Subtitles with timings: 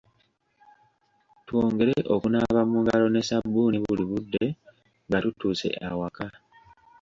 [1.45, 4.43] Twongere okunaaba mu ngalo ne sabbuuni buli budde
[5.07, 6.25] nga tutuuse awaka.